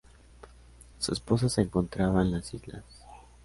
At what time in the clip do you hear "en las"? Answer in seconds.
2.23-2.51